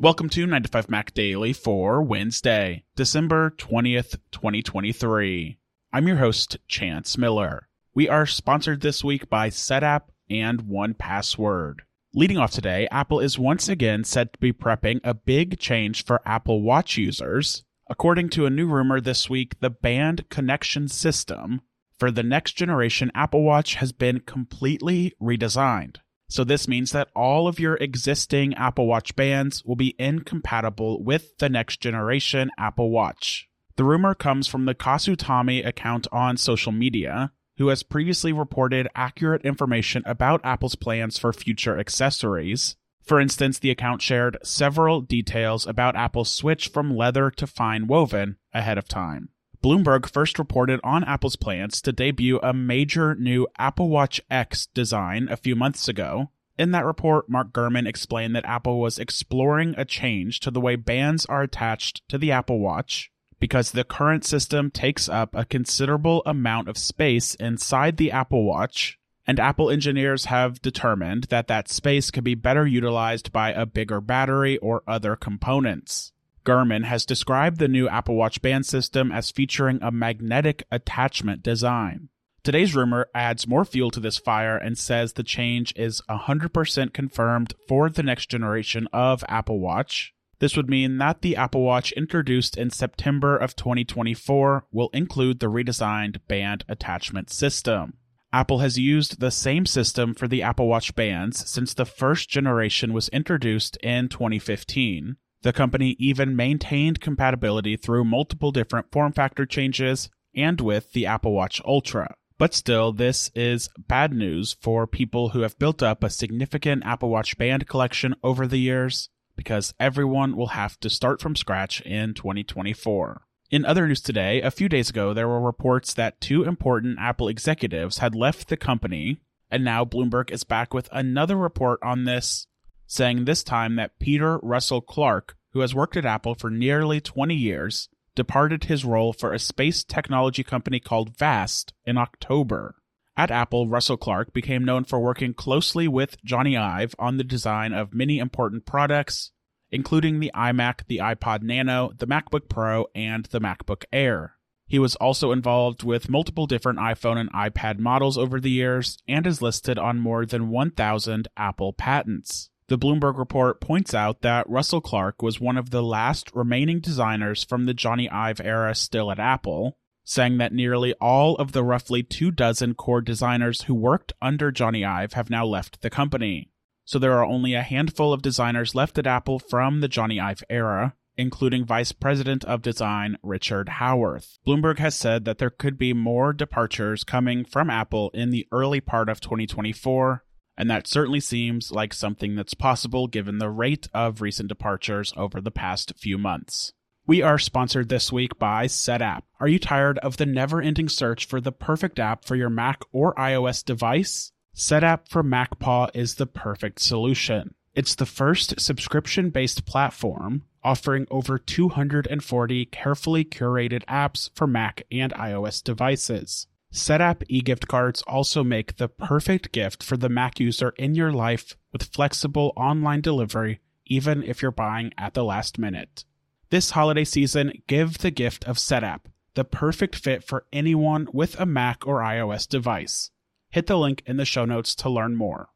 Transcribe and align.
Welcome 0.00 0.28
to 0.30 0.46
9to5Mac 0.46 1.14
Daily 1.14 1.54
for 1.54 2.02
Wednesday, 2.02 2.84
December 2.96 3.50
20th, 3.56 4.18
2023. 4.30 5.58
I'm 5.90 6.06
your 6.06 6.18
host, 6.18 6.58
Chance 6.68 7.16
Miller. 7.16 7.68
We 7.94 8.06
are 8.06 8.26
sponsored 8.26 8.82
this 8.82 9.02
week 9.02 9.30
by 9.30 9.48
Setapp 9.48 10.02
and 10.28 10.64
1Password. 10.64 11.76
Leading 12.12 12.36
off 12.36 12.50
today, 12.52 12.86
Apple 12.90 13.20
is 13.20 13.38
once 13.38 13.70
again 13.70 14.04
said 14.04 14.34
to 14.34 14.38
be 14.38 14.52
prepping 14.52 15.00
a 15.02 15.14
big 15.14 15.58
change 15.58 16.04
for 16.04 16.20
Apple 16.26 16.60
Watch 16.60 16.98
users. 16.98 17.64
According 17.88 18.28
to 18.30 18.44
a 18.44 18.50
new 18.50 18.68
rumor 18.68 19.00
this 19.00 19.30
week, 19.30 19.58
the 19.60 19.70
band 19.70 20.28
connection 20.28 20.88
system 20.88 21.62
for 21.98 22.10
the 22.10 22.22
next 22.22 22.52
generation 22.52 23.10
Apple 23.14 23.42
Watch 23.42 23.76
has 23.76 23.92
been 23.92 24.20
completely 24.20 25.14
redesigned. 25.20 25.96
So 26.28 26.44
this 26.44 26.66
means 26.66 26.92
that 26.92 27.08
all 27.14 27.46
of 27.46 27.60
your 27.60 27.76
existing 27.76 28.54
Apple 28.54 28.86
Watch 28.86 29.14
bands 29.14 29.64
will 29.64 29.76
be 29.76 29.94
incompatible 29.98 31.02
with 31.02 31.38
the 31.38 31.48
next 31.48 31.80
generation 31.80 32.50
Apple 32.58 32.90
Watch. 32.90 33.48
The 33.76 33.84
rumor 33.84 34.14
comes 34.14 34.48
from 34.48 34.64
the 34.64 34.74
Kosutami 34.74 35.64
account 35.64 36.06
on 36.10 36.36
social 36.36 36.72
media, 36.72 37.32
who 37.58 37.68
has 37.68 37.82
previously 37.82 38.32
reported 38.32 38.88
accurate 38.94 39.44
information 39.44 40.02
about 40.06 40.40
Apple's 40.44 40.74
plans 40.74 41.18
for 41.18 41.32
future 41.32 41.78
accessories. 41.78 42.76
For 43.02 43.20
instance, 43.20 43.58
the 43.58 43.70
account 43.70 44.02
shared 44.02 44.38
several 44.42 45.00
details 45.00 45.66
about 45.66 45.94
Apple's 45.94 46.30
switch 46.30 46.68
from 46.68 46.96
leather 46.96 47.30
to 47.30 47.46
FineWoven 47.46 48.36
ahead 48.52 48.78
of 48.78 48.88
time. 48.88 49.28
Bloomberg 49.62 50.08
first 50.08 50.38
reported 50.38 50.80
on 50.82 51.04
Apple's 51.04 51.36
plans 51.36 51.80
to 51.82 51.92
debut 51.92 52.38
a 52.42 52.52
major 52.52 53.14
new 53.14 53.46
Apple 53.58 53.88
Watch 53.88 54.20
X 54.30 54.66
design 54.66 55.28
a 55.30 55.36
few 55.36 55.56
months 55.56 55.88
ago. 55.88 56.30
In 56.58 56.70
that 56.70 56.86
report, 56.86 57.28
Mark 57.28 57.52
Gurman 57.52 57.86
explained 57.86 58.34
that 58.34 58.46
Apple 58.46 58.80
was 58.80 58.98
exploring 58.98 59.74
a 59.76 59.84
change 59.84 60.40
to 60.40 60.50
the 60.50 60.60
way 60.60 60.76
bands 60.76 61.26
are 61.26 61.42
attached 61.42 62.08
to 62.08 62.16
the 62.16 62.32
Apple 62.32 62.60
Watch 62.60 63.10
because 63.38 63.72
the 63.72 63.84
current 63.84 64.24
system 64.24 64.70
takes 64.70 65.08
up 65.08 65.34
a 65.34 65.44
considerable 65.44 66.22
amount 66.24 66.68
of 66.68 66.78
space 66.78 67.34
inside 67.34 67.96
the 67.96 68.10
Apple 68.10 68.44
Watch, 68.44 68.98
and 69.26 69.38
Apple 69.38 69.70
engineers 69.70 70.26
have 70.26 70.62
determined 70.62 71.24
that 71.24 71.48
that 71.48 71.68
space 71.68 72.10
could 72.10 72.24
be 72.24 72.34
better 72.34 72.66
utilized 72.66 73.32
by 73.32 73.52
a 73.52 73.66
bigger 73.66 74.00
battery 74.00 74.56
or 74.58 74.82
other 74.86 75.16
components. 75.16 76.12
Gurman 76.46 76.84
has 76.84 77.04
described 77.04 77.58
the 77.58 77.68
new 77.68 77.88
Apple 77.88 78.14
Watch 78.14 78.40
band 78.40 78.64
system 78.64 79.10
as 79.10 79.32
featuring 79.32 79.80
a 79.82 79.90
magnetic 79.90 80.64
attachment 80.70 81.42
design. 81.42 82.08
Today's 82.44 82.76
rumor 82.76 83.08
adds 83.12 83.48
more 83.48 83.64
fuel 83.64 83.90
to 83.90 83.98
this 83.98 84.18
fire 84.18 84.56
and 84.56 84.78
says 84.78 85.14
the 85.14 85.24
change 85.24 85.72
is 85.74 86.00
100% 86.08 86.92
confirmed 86.92 87.54
for 87.66 87.90
the 87.90 88.04
next 88.04 88.30
generation 88.30 88.86
of 88.92 89.24
Apple 89.28 89.58
Watch. 89.58 90.14
This 90.38 90.56
would 90.56 90.70
mean 90.70 90.98
that 90.98 91.22
the 91.22 91.34
Apple 91.34 91.62
Watch 91.62 91.90
introduced 91.92 92.56
in 92.56 92.70
September 92.70 93.36
of 93.36 93.56
2024 93.56 94.66
will 94.70 94.90
include 94.92 95.40
the 95.40 95.50
redesigned 95.50 96.20
band 96.28 96.64
attachment 96.68 97.30
system. 97.30 97.94
Apple 98.32 98.60
has 98.60 98.78
used 98.78 99.18
the 99.18 99.32
same 99.32 99.66
system 99.66 100.14
for 100.14 100.28
the 100.28 100.42
Apple 100.42 100.68
Watch 100.68 100.94
bands 100.94 101.48
since 101.50 101.74
the 101.74 101.86
first 101.86 102.28
generation 102.28 102.92
was 102.92 103.08
introduced 103.08 103.76
in 103.78 104.08
2015. 104.08 105.16
The 105.46 105.52
company 105.52 105.94
even 106.00 106.34
maintained 106.34 107.00
compatibility 107.00 107.76
through 107.76 108.02
multiple 108.02 108.50
different 108.50 108.90
form 108.90 109.12
factor 109.12 109.46
changes 109.46 110.10
and 110.34 110.60
with 110.60 110.92
the 110.92 111.06
Apple 111.06 111.34
Watch 111.34 111.62
Ultra. 111.64 112.16
But 112.36 112.52
still, 112.52 112.92
this 112.92 113.30
is 113.32 113.68
bad 113.78 114.12
news 114.12 114.56
for 114.60 114.88
people 114.88 115.28
who 115.28 115.42
have 115.42 115.56
built 115.56 115.84
up 115.84 116.02
a 116.02 116.10
significant 116.10 116.84
Apple 116.84 117.10
Watch 117.10 117.38
band 117.38 117.68
collection 117.68 118.16
over 118.24 118.48
the 118.48 118.56
years, 118.56 119.08
because 119.36 119.72
everyone 119.78 120.36
will 120.36 120.48
have 120.48 120.80
to 120.80 120.90
start 120.90 121.20
from 121.20 121.36
scratch 121.36 121.80
in 121.82 122.14
2024. 122.14 123.22
In 123.48 123.64
other 123.64 123.86
news 123.86 124.00
today, 124.00 124.42
a 124.42 124.50
few 124.50 124.68
days 124.68 124.90
ago, 124.90 125.14
there 125.14 125.28
were 125.28 125.40
reports 125.40 125.94
that 125.94 126.20
two 126.20 126.42
important 126.42 126.98
Apple 126.98 127.28
executives 127.28 127.98
had 127.98 128.16
left 128.16 128.48
the 128.48 128.56
company, 128.56 129.20
and 129.48 129.64
now 129.64 129.84
Bloomberg 129.84 130.32
is 130.32 130.42
back 130.42 130.74
with 130.74 130.88
another 130.90 131.36
report 131.36 131.78
on 131.84 132.02
this 132.02 132.48
saying 132.86 133.24
this 133.24 133.42
time 133.42 133.76
that 133.76 133.98
Peter 133.98 134.38
Russell-Clarke, 134.38 135.36
who 135.52 135.60
has 135.60 135.74
worked 135.74 135.96
at 135.96 136.04
Apple 136.04 136.34
for 136.34 136.50
nearly 136.50 137.00
20 137.00 137.34
years, 137.34 137.88
departed 138.14 138.64
his 138.64 138.84
role 138.84 139.12
for 139.12 139.32
a 139.32 139.38
space 139.38 139.84
technology 139.84 140.42
company 140.42 140.80
called 140.80 141.16
Vast 141.16 141.72
in 141.84 141.98
October. 141.98 142.76
At 143.16 143.30
Apple, 143.30 143.68
Russell-Clarke 143.68 144.32
became 144.32 144.64
known 144.64 144.84
for 144.84 145.00
working 145.00 145.32
closely 145.32 145.88
with 145.88 146.22
Jony 146.24 146.58
Ive 146.58 146.94
on 146.98 147.16
the 147.16 147.24
design 147.24 147.72
of 147.72 147.94
many 147.94 148.18
important 148.18 148.66
products, 148.66 149.32
including 149.70 150.20
the 150.20 150.30
iMac, 150.34 150.86
the 150.86 150.98
iPod 150.98 151.42
Nano, 151.42 151.92
the 151.96 152.06
MacBook 152.06 152.48
Pro, 152.48 152.86
and 152.94 153.24
the 153.26 153.40
MacBook 153.40 153.84
Air. 153.92 154.34
He 154.66 154.78
was 154.78 154.96
also 154.96 155.32
involved 155.32 155.82
with 155.82 156.10
multiple 156.10 156.46
different 156.46 156.78
iPhone 156.78 157.18
and 157.18 157.32
iPad 157.32 157.78
models 157.78 158.18
over 158.18 158.40
the 158.40 158.50
years 158.50 158.98
and 159.06 159.26
is 159.26 159.40
listed 159.40 159.78
on 159.78 159.98
more 159.98 160.26
than 160.26 160.50
1,000 160.50 161.28
Apple 161.36 161.72
patents. 161.72 162.50
The 162.68 162.78
Bloomberg 162.78 163.16
report 163.16 163.60
points 163.60 163.94
out 163.94 164.22
that 164.22 164.48
Russell-Clarke 164.48 165.22
was 165.22 165.40
one 165.40 165.56
of 165.56 165.70
the 165.70 165.82
last 165.82 166.34
remaining 166.34 166.80
designers 166.80 167.44
from 167.44 167.66
the 167.66 167.74
Jony 167.74 168.10
Ive 168.10 168.40
era 168.40 168.74
still 168.74 169.12
at 169.12 169.20
Apple, 169.20 169.78
saying 170.04 170.38
that 170.38 170.52
nearly 170.52 170.92
all 170.94 171.36
of 171.36 171.52
the 171.52 171.62
roughly 171.62 172.02
two 172.02 172.32
dozen 172.32 172.74
core 172.74 173.00
designers 173.00 173.62
who 173.62 173.74
worked 173.74 174.14
under 174.20 174.50
Jony 174.50 174.84
Ive 174.84 175.12
have 175.12 175.30
now 175.30 175.46
left 175.46 175.80
the 175.80 175.90
company. 175.90 176.50
So 176.84 176.98
there 176.98 177.12
are 177.12 177.24
only 177.24 177.54
a 177.54 177.62
handful 177.62 178.12
of 178.12 178.22
designers 178.22 178.74
left 178.74 178.98
at 178.98 179.06
Apple 179.06 179.38
from 179.38 179.80
the 179.80 179.88
Jony 179.88 180.20
Ive 180.20 180.42
era, 180.50 180.94
including 181.16 181.64
Vice 181.64 181.92
President 181.92 182.44
of 182.44 182.62
Design 182.62 183.16
Richard 183.22 183.68
Howarth. 183.68 184.38
Bloomberg 184.46 184.78
has 184.78 184.94
said 184.94 185.24
that 185.24 185.38
there 185.38 185.50
could 185.50 185.78
be 185.78 185.92
more 185.92 186.32
departures 186.32 187.04
coming 187.04 187.44
from 187.44 187.70
Apple 187.70 188.10
in 188.12 188.30
the 188.30 188.46
early 188.52 188.80
part 188.80 189.08
of 189.08 189.20
2024, 189.20 190.24
and 190.56 190.70
that 190.70 190.86
certainly 190.86 191.20
seems 191.20 191.70
like 191.70 191.92
something 191.92 192.34
that's 192.34 192.54
possible 192.54 193.06
given 193.06 193.38
the 193.38 193.50
rate 193.50 193.88
of 193.92 194.20
recent 194.20 194.48
departures 194.48 195.12
over 195.16 195.40
the 195.40 195.50
past 195.50 195.92
few 195.96 196.18
months. 196.18 196.72
We 197.06 197.22
are 197.22 197.38
sponsored 197.38 197.88
this 197.88 198.10
week 198.10 198.38
by 198.38 198.66
Setapp. 198.66 199.22
Are 199.38 199.46
you 199.46 199.60
tired 199.60 199.98
of 199.98 200.16
the 200.16 200.26
never 200.26 200.60
ending 200.60 200.88
search 200.88 201.26
for 201.26 201.40
the 201.40 201.52
perfect 201.52 202.00
app 202.00 202.24
for 202.24 202.34
your 202.34 202.50
Mac 202.50 202.82
or 202.90 203.14
iOS 203.14 203.64
device? 203.64 204.32
Setapp 204.56 205.08
for 205.08 205.22
MacPaw 205.22 205.90
is 205.94 206.16
the 206.16 206.26
perfect 206.26 206.80
solution. 206.80 207.54
It's 207.74 207.94
the 207.94 208.06
first 208.06 208.58
subscription 208.58 209.30
based 209.30 209.66
platform 209.66 210.44
offering 210.64 211.06
over 211.12 211.38
240 211.38 212.64
carefully 212.66 213.24
curated 213.24 213.84
apps 213.84 214.30
for 214.34 214.48
Mac 214.48 214.82
and 214.90 215.12
iOS 215.12 215.62
devices. 215.62 216.48
Setapp 216.72 217.22
e-gift 217.28 217.68
cards 217.68 218.02
also 218.02 218.44
make 218.44 218.76
the 218.76 218.88
perfect 218.88 219.52
gift 219.52 219.82
for 219.82 219.96
the 219.96 220.08
Mac 220.08 220.38
user 220.38 220.70
in 220.76 220.94
your 220.94 221.12
life 221.12 221.56
with 221.72 221.94
flexible 221.94 222.52
online 222.56 223.00
delivery, 223.00 223.60
even 223.86 224.22
if 224.22 224.42
you're 224.42 224.50
buying 224.50 224.92
at 224.98 225.14
the 225.14 225.24
last 225.24 225.58
minute. 225.58 226.04
This 226.50 226.70
holiday 226.70 227.04
season, 227.04 227.62
give 227.66 227.98
the 227.98 228.10
gift 228.10 228.44
of 228.44 228.56
Setapp, 228.56 229.06
the 229.34 229.44
perfect 229.44 229.96
fit 229.96 230.22
for 230.22 230.46
anyone 230.52 231.08
with 231.12 231.38
a 231.40 231.46
Mac 231.46 231.86
or 231.86 232.00
iOS 232.00 232.48
device. 232.48 233.10
Hit 233.50 233.66
the 233.66 233.78
link 233.78 234.02
in 234.06 234.16
the 234.16 234.24
show 234.24 234.44
notes 234.44 234.74
to 234.76 234.90
learn 234.90 235.16
more. 235.16 235.48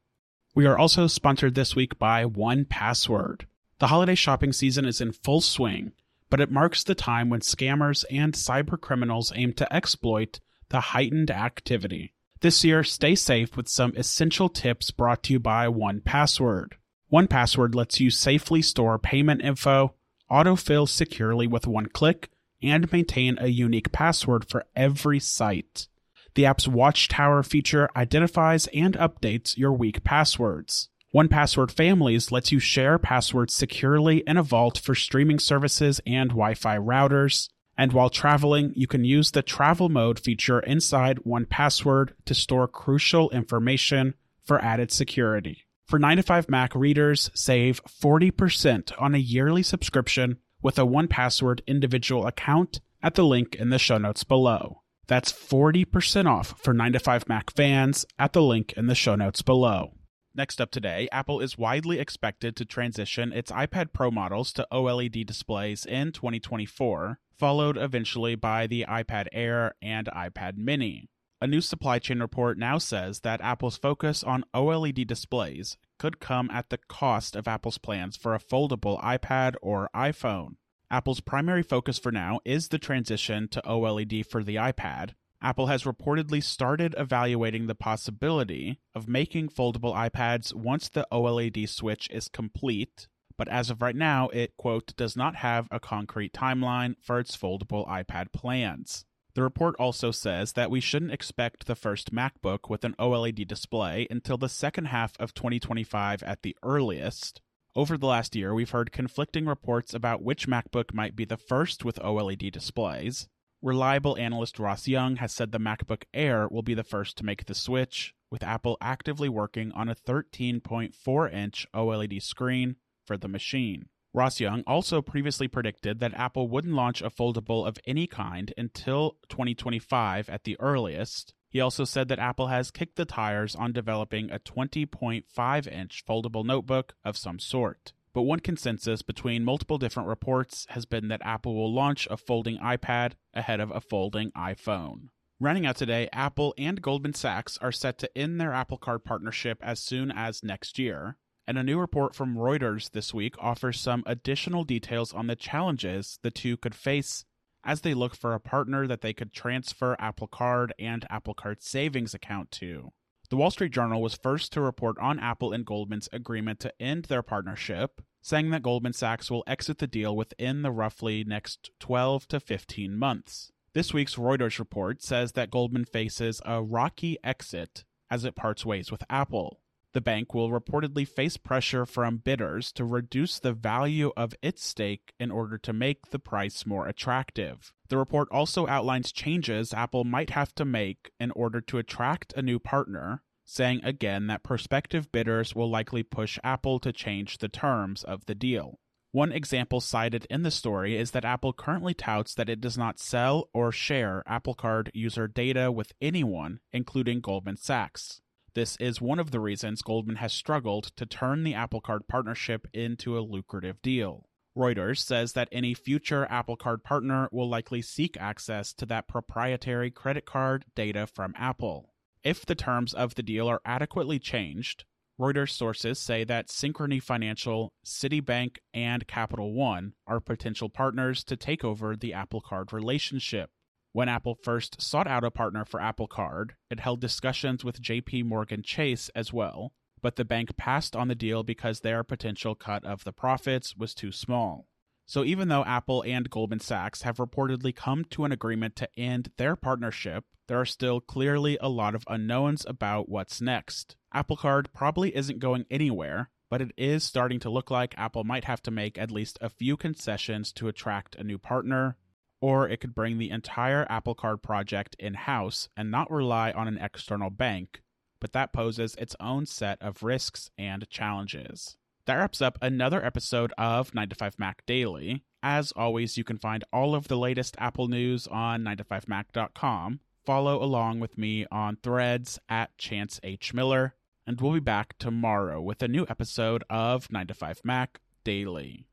We 0.54 0.66
are 0.66 0.78
also 0.78 1.06
sponsored 1.06 1.54
this 1.54 1.76
week 1.76 1.98
by 1.98 2.24
1Password. 2.24 3.42
The 3.78 3.86
holiday 3.86 4.14
shopping 4.14 4.52
season 4.52 4.84
is 4.84 5.00
in 5.00 5.12
full 5.12 5.40
swing, 5.40 5.92
but 6.28 6.40
it 6.40 6.50
marks 6.50 6.82
the 6.82 6.94
time 6.94 7.30
when 7.30 7.40
scammers 7.40 8.04
and 8.10 8.34
cyber 8.34 8.80
criminals 8.80 9.32
aim 9.34 9.52
to 9.54 9.72
exploit 9.72 10.40
the 10.70 10.80
heightened 10.80 11.30
activity. 11.30 12.14
This 12.40 12.64
year, 12.64 12.82
stay 12.82 13.14
safe 13.14 13.56
with 13.56 13.68
some 13.68 13.92
essential 13.96 14.48
tips 14.48 14.90
brought 14.90 15.22
to 15.24 15.34
you 15.34 15.38
by 15.38 15.66
1Password. 15.66 16.72
1Password 17.12 17.74
lets 17.74 18.00
you 18.00 18.10
safely 18.10 18.62
store 18.62 18.98
payment 18.98 19.42
info, 19.42 19.94
autofill 20.30 20.88
securely 20.88 21.46
with 21.46 21.66
one 21.66 21.86
click, 21.86 22.30
and 22.62 22.90
maintain 22.92 23.36
a 23.38 23.48
unique 23.48 23.92
password 23.92 24.48
for 24.48 24.64
every 24.74 25.20
site. 25.20 25.88
The 26.34 26.46
app's 26.46 26.68
Watchtower 26.68 27.42
feature 27.42 27.90
identifies 27.96 28.68
and 28.68 28.96
updates 28.96 29.56
your 29.56 29.72
weak 29.72 30.04
passwords. 30.04 30.88
1Password 31.14 31.72
Families 31.72 32.30
lets 32.30 32.52
you 32.52 32.60
share 32.60 32.98
passwords 32.98 33.52
securely 33.52 34.18
in 34.26 34.36
a 34.36 34.42
vault 34.42 34.78
for 34.78 34.94
streaming 34.94 35.40
services 35.40 36.00
and 36.06 36.30
Wi 36.30 36.54
Fi 36.54 36.78
routers. 36.78 37.48
And 37.80 37.94
while 37.94 38.10
traveling, 38.10 38.74
you 38.76 38.86
can 38.86 39.04
use 39.04 39.30
the 39.30 39.40
travel 39.40 39.88
mode 39.88 40.20
feature 40.20 40.60
inside 40.60 41.24
1Password 41.24 42.10
to 42.26 42.34
store 42.34 42.68
crucial 42.68 43.30
information 43.30 44.12
for 44.44 44.62
added 44.62 44.92
security. 44.92 45.64
For 45.86 45.98
9 45.98 46.18
to 46.18 46.22
5 46.22 46.50
Mac 46.50 46.74
readers, 46.74 47.30
save 47.32 47.82
40% 47.84 48.92
on 49.00 49.14
a 49.14 49.18
yearly 49.18 49.62
subscription 49.62 50.36
with 50.60 50.78
a 50.78 50.82
1Password 50.82 51.66
individual 51.66 52.26
account 52.26 52.82
at 53.02 53.14
the 53.14 53.24
link 53.24 53.54
in 53.54 53.70
the 53.70 53.78
show 53.78 53.96
notes 53.96 54.24
below. 54.24 54.82
That's 55.06 55.32
40% 55.32 56.26
off 56.26 56.60
for 56.60 56.74
9 56.74 56.92
to 56.92 56.98
5 56.98 57.30
Mac 57.30 57.50
fans 57.50 58.04
at 58.18 58.34
the 58.34 58.42
link 58.42 58.74
in 58.74 58.88
the 58.88 58.94
show 58.94 59.16
notes 59.16 59.40
below. 59.40 59.94
Next 60.40 60.58
up 60.58 60.70
today, 60.70 61.06
Apple 61.12 61.40
is 61.40 61.58
widely 61.58 61.98
expected 61.98 62.56
to 62.56 62.64
transition 62.64 63.30
its 63.30 63.52
iPad 63.52 63.92
Pro 63.92 64.10
models 64.10 64.54
to 64.54 64.66
OLED 64.72 65.26
displays 65.26 65.84
in 65.84 66.12
2024, 66.12 67.20
followed 67.38 67.76
eventually 67.76 68.36
by 68.36 68.66
the 68.66 68.86
iPad 68.88 69.26
Air 69.32 69.74
and 69.82 70.06
iPad 70.06 70.56
Mini. 70.56 71.10
A 71.42 71.46
new 71.46 71.60
supply 71.60 71.98
chain 71.98 72.20
report 72.20 72.56
now 72.56 72.78
says 72.78 73.20
that 73.20 73.42
Apple's 73.42 73.76
focus 73.76 74.24
on 74.24 74.46
OLED 74.54 75.06
displays 75.06 75.76
could 75.98 76.20
come 76.20 76.48
at 76.50 76.70
the 76.70 76.78
cost 76.88 77.36
of 77.36 77.46
Apple's 77.46 77.76
plans 77.76 78.16
for 78.16 78.34
a 78.34 78.40
foldable 78.40 78.98
iPad 79.02 79.56
or 79.60 79.90
iPhone. 79.94 80.54
Apple's 80.90 81.20
primary 81.20 81.62
focus 81.62 81.98
for 81.98 82.10
now 82.10 82.40
is 82.46 82.68
the 82.68 82.78
transition 82.78 83.46
to 83.48 83.60
OLED 83.66 84.24
for 84.24 84.42
the 84.42 84.54
iPad. 84.54 85.10
Apple 85.42 85.68
has 85.68 85.84
reportedly 85.84 86.42
started 86.42 86.94
evaluating 86.98 87.66
the 87.66 87.74
possibility 87.74 88.78
of 88.94 89.08
making 89.08 89.48
foldable 89.48 89.94
iPads 89.94 90.52
once 90.54 90.88
the 90.88 91.06
OLED 91.10 91.66
switch 91.66 92.08
is 92.10 92.28
complete, 92.28 93.08
but 93.38 93.48
as 93.48 93.70
of 93.70 93.80
right 93.80 93.96
now, 93.96 94.28
it, 94.28 94.54
quote, 94.58 94.94
does 94.96 95.16
not 95.16 95.36
have 95.36 95.66
a 95.70 95.80
concrete 95.80 96.34
timeline 96.34 96.94
for 97.00 97.18
its 97.18 97.34
foldable 97.34 97.88
iPad 97.88 98.32
plans. 98.32 99.06
The 99.34 99.42
report 99.42 99.76
also 99.78 100.10
says 100.10 100.52
that 100.52 100.70
we 100.70 100.80
shouldn't 100.80 101.12
expect 101.12 101.66
the 101.66 101.74
first 101.74 102.12
MacBook 102.12 102.68
with 102.68 102.84
an 102.84 102.94
OLED 102.98 103.46
display 103.46 104.06
until 104.10 104.36
the 104.36 104.48
second 104.48 104.86
half 104.86 105.18
of 105.18 105.32
2025 105.32 106.22
at 106.22 106.42
the 106.42 106.54
earliest. 106.62 107.40
Over 107.74 107.96
the 107.96 108.06
last 108.06 108.36
year, 108.36 108.52
we've 108.52 108.70
heard 108.72 108.92
conflicting 108.92 109.46
reports 109.46 109.94
about 109.94 110.22
which 110.22 110.48
MacBook 110.48 110.92
might 110.92 111.16
be 111.16 111.24
the 111.24 111.38
first 111.38 111.82
with 111.82 111.98
OLED 112.00 112.52
displays. 112.52 113.28
Reliable 113.62 114.16
analyst 114.16 114.58
Ross 114.58 114.88
Young 114.88 115.16
has 115.16 115.32
said 115.32 115.52
the 115.52 115.58
MacBook 115.58 116.04
Air 116.14 116.48
will 116.50 116.62
be 116.62 116.72
the 116.72 116.82
first 116.82 117.18
to 117.18 117.24
make 117.26 117.44
the 117.44 117.54
switch, 117.54 118.14
with 118.30 118.42
Apple 118.42 118.78
actively 118.80 119.28
working 119.28 119.70
on 119.72 119.86
a 119.86 119.94
13.4 119.94 121.32
inch 121.32 121.66
OLED 121.74 122.22
screen 122.22 122.76
for 123.04 123.18
the 123.18 123.28
machine. 123.28 123.90
Ross 124.14 124.40
Young 124.40 124.62
also 124.66 125.02
previously 125.02 125.46
predicted 125.46 126.00
that 126.00 126.14
Apple 126.14 126.48
wouldn't 126.48 126.74
launch 126.74 127.02
a 127.02 127.10
foldable 127.10 127.66
of 127.68 127.78
any 127.86 128.06
kind 128.06 128.54
until 128.56 129.18
2025 129.28 130.30
at 130.30 130.44
the 130.44 130.58
earliest. 130.58 131.34
He 131.50 131.60
also 131.60 131.84
said 131.84 132.08
that 132.08 132.18
Apple 132.18 132.46
has 132.46 132.70
kicked 132.70 132.96
the 132.96 133.04
tires 133.04 133.54
on 133.54 133.72
developing 133.72 134.30
a 134.30 134.38
20.5 134.38 135.66
inch 135.66 136.02
foldable 136.08 136.46
notebook 136.46 136.94
of 137.04 137.18
some 137.18 137.38
sort. 137.38 137.92
But 138.12 138.22
one 138.22 138.40
consensus 138.40 139.02
between 139.02 139.44
multiple 139.44 139.78
different 139.78 140.08
reports 140.08 140.66
has 140.70 140.84
been 140.84 141.08
that 141.08 141.22
Apple 141.24 141.54
will 141.54 141.72
launch 141.72 142.08
a 142.10 142.16
folding 142.16 142.58
iPad 142.58 143.12
ahead 143.32 143.60
of 143.60 143.70
a 143.70 143.80
folding 143.80 144.32
iPhone. 144.32 145.08
Running 145.38 145.64
out 145.64 145.76
today, 145.76 146.08
Apple 146.12 146.52
and 146.58 146.82
Goldman 146.82 147.14
Sachs 147.14 147.56
are 147.58 147.72
set 147.72 147.98
to 147.98 148.18
end 148.18 148.40
their 148.40 148.52
Apple 148.52 148.78
Card 148.78 149.04
partnership 149.04 149.58
as 149.62 149.80
soon 149.80 150.10
as 150.10 150.42
next 150.42 150.78
year. 150.78 151.16
And 151.46 151.56
a 151.56 151.62
new 151.62 151.78
report 151.78 152.14
from 152.14 152.36
Reuters 152.36 152.90
this 152.90 153.14
week 153.14 153.34
offers 153.38 153.80
some 153.80 154.02
additional 154.06 154.64
details 154.64 155.12
on 155.14 155.28
the 155.28 155.36
challenges 155.36 156.18
the 156.22 156.30
two 156.30 156.56
could 156.56 156.74
face 156.74 157.24
as 157.64 157.80
they 157.80 157.94
look 157.94 158.14
for 158.14 158.34
a 158.34 158.40
partner 158.40 158.86
that 158.86 159.00
they 159.00 159.12
could 159.12 159.32
transfer 159.32 159.96
Apple 159.98 160.26
Card 160.26 160.74
and 160.78 161.06
Apple 161.10 161.34
Card 161.34 161.62
savings 161.62 162.14
account 162.14 162.50
to. 162.52 162.92
The 163.30 163.36
Wall 163.36 163.52
Street 163.52 163.70
Journal 163.70 164.02
was 164.02 164.16
first 164.16 164.52
to 164.52 164.60
report 164.60 164.98
on 164.98 165.20
Apple 165.20 165.52
and 165.52 165.64
Goldman's 165.64 166.08
agreement 166.12 166.58
to 166.60 166.82
end 166.82 167.04
their 167.04 167.22
partnership, 167.22 168.02
saying 168.20 168.50
that 168.50 168.64
Goldman 168.64 168.92
Sachs 168.92 169.30
will 169.30 169.44
exit 169.46 169.78
the 169.78 169.86
deal 169.86 170.16
within 170.16 170.62
the 170.62 170.72
roughly 170.72 171.22
next 171.22 171.70
12 171.78 172.26
to 172.26 172.40
15 172.40 172.96
months. 172.96 173.52
This 173.72 173.94
week's 173.94 174.16
Reuters 174.16 174.58
report 174.58 175.00
says 175.00 175.32
that 175.32 175.52
Goldman 175.52 175.84
faces 175.84 176.42
a 176.44 176.60
rocky 176.60 177.18
exit 177.22 177.84
as 178.10 178.24
it 178.24 178.34
parts 178.34 178.66
ways 178.66 178.90
with 178.90 179.04
Apple. 179.08 179.59
The 179.92 180.00
bank 180.00 180.34
will 180.34 180.50
reportedly 180.50 181.06
face 181.06 181.36
pressure 181.36 181.84
from 181.84 182.18
bidders 182.18 182.70
to 182.72 182.84
reduce 182.84 183.40
the 183.40 183.52
value 183.52 184.12
of 184.16 184.34
its 184.40 184.64
stake 184.64 185.14
in 185.18 185.32
order 185.32 185.58
to 185.58 185.72
make 185.72 186.10
the 186.10 186.20
price 186.20 186.64
more 186.64 186.86
attractive. 186.86 187.72
The 187.88 187.98
report 187.98 188.28
also 188.30 188.68
outlines 188.68 189.10
changes 189.10 189.74
Apple 189.74 190.04
might 190.04 190.30
have 190.30 190.54
to 190.54 190.64
make 190.64 191.10
in 191.18 191.32
order 191.32 191.60
to 191.62 191.78
attract 191.78 192.32
a 192.34 192.42
new 192.42 192.60
partner, 192.60 193.22
saying 193.44 193.80
again 193.82 194.28
that 194.28 194.44
prospective 194.44 195.10
bidders 195.10 195.56
will 195.56 195.68
likely 195.68 196.04
push 196.04 196.38
Apple 196.44 196.78
to 196.78 196.92
change 196.92 197.38
the 197.38 197.48
terms 197.48 198.04
of 198.04 198.26
the 198.26 198.34
deal. 198.36 198.78
One 199.10 199.32
example 199.32 199.80
cited 199.80 200.24
in 200.30 200.44
the 200.44 200.52
story 200.52 200.96
is 200.96 201.10
that 201.10 201.24
Apple 201.24 201.52
currently 201.52 201.94
touts 201.94 202.32
that 202.36 202.48
it 202.48 202.60
does 202.60 202.78
not 202.78 203.00
sell 203.00 203.48
or 203.52 203.72
share 203.72 204.22
Apple 204.24 204.54
Card 204.54 204.92
user 204.94 205.26
data 205.26 205.72
with 205.72 205.92
anyone, 206.00 206.60
including 206.72 207.20
Goldman 207.20 207.56
Sachs. 207.56 208.22
This 208.54 208.76
is 208.76 209.00
one 209.00 209.20
of 209.20 209.30
the 209.30 209.38
reasons 209.38 209.82
Goldman 209.82 210.16
has 210.16 210.32
struggled 210.32 210.90
to 210.96 211.06
turn 211.06 211.44
the 211.44 211.54
Apple 211.54 211.80
Card 211.80 212.08
partnership 212.08 212.66
into 212.72 213.16
a 213.16 213.20
lucrative 213.20 213.80
deal. 213.80 214.28
Reuters 214.56 214.98
says 214.98 215.34
that 215.34 215.48
any 215.52 215.74
future 215.74 216.26
Apple 216.28 216.56
Card 216.56 216.82
partner 216.82 217.28
will 217.30 217.48
likely 217.48 217.80
seek 217.80 218.16
access 218.16 218.72
to 218.72 218.86
that 218.86 219.06
proprietary 219.06 219.90
credit 219.92 220.26
card 220.26 220.64
data 220.74 221.06
from 221.06 221.34
Apple. 221.36 221.94
If 222.24 222.44
the 222.44 222.56
terms 222.56 222.92
of 222.92 223.14
the 223.14 223.22
deal 223.22 223.48
are 223.48 223.62
adequately 223.64 224.18
changed, 224.18 224.84
Reuters 225.20 225.50
sources 225.50 225.98
say 225.98 226.24
that 226.24 226.48
Synchrony 226.48 227.00
Financial, 227.00 227.72
Citibank, 227.84 228.56
and 228.74 229.06
Capital 229.06 229.52
One 229.52 229.92
are 230.06 230.18
potential 230.18 230.68
partners 230.68 231.22
to 231.24 231.36
take 231.36 231.62
over 231.62 231.94
the 231.94 232.14
Apple 232.14 232.40
Card 232.40 232.72
relationship. 232.72 233.50
When 233.92 234.08
Apple 234.08 234.36
first 234.42 234.80
sought 234.80 235.08
out 235.08 235.24
a 235.24 235.32
partner 235.32 235.64
for 235.64 235.80
Apple 235.80 236.06
Card, 236.06 236.54
it 236.70 236.78
held 236.78 237.00
discussions 237.00 237.64
with 237.64 237.82
JP 237.82 238.24
Morgan 238.24 238.62
Chase 238.62 239.10
as 239.16 239.32
well, 239.32 239.72
but 240.00 240.14
the 240.14 240.24
bank 240.24 240.56
passed 240.56 240.94
on 240.94 241.08
the 241.08 241.16
deal 241.16 241.42
because 241.42 241.80
their 241.80 242.04
potential 242.04 242.54
cut 242.54 242.84
of 242.84 243.02
the 243.02 243.12
profits 243.12 243.76
was 243.76 243.92
too 243.92 244.12
small. 244.12 244.68
So 245.06 245.24
even 245.24 245.48
though 245.48 245.64
Apple 245.64 246.04
and 246.06 246.30
Goldman 246.30 246.60
Sachs 246.60 247.02
have 247.02 247.16
reportedly 247.16 247.74
come 247.74 248.04
to 248.10 248.24
an 248.24 248.30
agreement 248.30 248.76
to 248.76 248.88
end 248.96 249.32
their 249.38 249.56
partnership, 249.56 250.24
there 250.46 250.60
are 250.60 250.64
still 250.64 251.00
clearly 251.00 251.58
a 251.60 251.68
lot 251.68 251.96
of 251.96 252.04
unknowns 252.06 252.64
about 252.68 253.08
what's 253.08 253.40
next. 253.40 253.96
Apple 254.14 254.36
Card 254.36 254.72
probably 254.72 255.16
isn't 255.16 255.40
going 255.40 255.66
anywhere, 255.68 256.30
but 256.48 256.62
it 256.62 256.70
is 256.76 257.02
starting 257.02 257.40
to 257.40 257.50
look 257.50 257.72
like 257.72 257.98
Apple 257.98 258.22
might 258.22 258.44
have 258.44 258.62
to 258.62 258.70
make 258.70 258.98
at 258.98 259.10
least 259.10 259.36
a 259.40 259.48
few 259.48 259.76
concessions 259.76 260.52
to 260.52 260.68
attract 260.68 261.16
a 261.16 261.24
new 261.24 261.38
partner, 261.38 261.96
or 262.40 262.68
it 262.68 262.78
could 262.78 262.94
bring 262.94 263.18
the 263.18 263.30
entire 263.30 263.86
Apple 263.90 264.14
Card 264.14 264.42
project 264.42 264.96
in 264.98 265.14
house 265.14 265.68
and 265.76 265.90
not 265.90 266.10
rely 266.10 266.52
on 266.52 266.68
an 266.68 266.78
external 266.78 267.30
bank, 267.30 267.82
but 268.20 268.32
that 268.32 268.52
poses 268.52 268.94
its 268.96 269.16
own 269.20 269.46
set 269.46 269.78
of 269.80 270.02
risks 270.02 270.50
and 270.58 270.88
challenges. 270.88 271.76
That 272.06 272.16
wraps 272.16 272.40
up 272.40 272.58
another 272.60 273.04
episode 273.04 273.52
of 273.58 273.94
9 273.94 274.08
to 274.08 274.14
5 274.14 274.38
Mac 274.38 274.64
Daily. 274.66 275.22
As 275.42 275.72
always, 275.72 276.18
you 276.18 276.24
can 276.24 276.38
find 276.38 276.64
all 276.72 276.94
of 276.94 277.08
the 277.08 277.16
latest 277.16 277.56
Apple 277.58 277.88
news 277.88 278.26
on 278.26 278.62
9to5mac.com. 278.64 280.00
Follow 280.24 280.62
along 280.62 281.00
with 281.00 281.16
me 281.16 281.46
on 281.50 281.76
threads 281.76 282.38
at 282.48 282.76
Chance 282.76 283.20
H. 283.22 283.54
Miller, 283.54 283.94
and 284.26 284.40
we'll 284.40 284.52
be 284.52 284.60
back 284.60 284.98
tomorrow 284.98 285.60
with 285.60 285.82
a 285.82 285.88
new 285.88 286.04
episode 286.08 286.64
of 286.68 287.10
9 287.10 287.26
to 287.28 287.34
5 287.34 287.60
Mac 287.64 288.00
Daily. 288.24 288.86